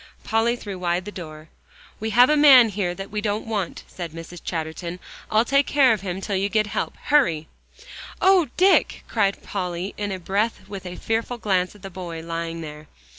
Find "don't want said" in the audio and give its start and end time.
3.21-4.13